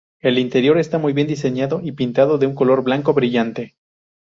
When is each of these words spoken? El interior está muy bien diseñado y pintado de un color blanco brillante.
El 0.19 0.39
interior 0.39 0.79
está 0.79 0.97
muy 0.97 1.13
bien 1.13 1.27
diseñado 1.27 1.79
y 1.83 1.91
pintado 1.91 2.39
de 2.39 2.47
un 2.47 2.55
color 2.55 2.83
blanco 2.83 3.13
brillante. 3.13 3.75